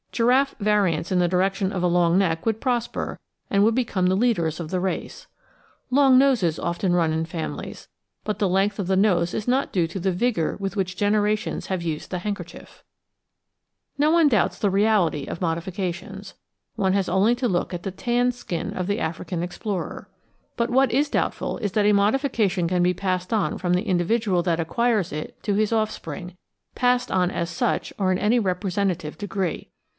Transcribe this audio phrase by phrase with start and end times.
[0.11, 3.19] Giraffe variants in the direction of a long neck would prosper,
[3.49, 5.27] and would become the leaders of the race.
[5.89, 7.87] Long noses often run in families,
[8.25, 11.67] but the length of the nose is not due to the vigour with which generations
[11.67, 12.83] have used the handkerchief.
[13.97, 16.33] No one doubts the reality of modifications:
[16.75, 20.09] one has only to look at the tanned skin of the African explorer.
[20.57, 24.25] But what is doubtful is that a modification can be passed on from the individ
[24.25, 26.35] ual that acquires it to his offspring—
[26.75, 29.69] passed on as such or in any representative degree.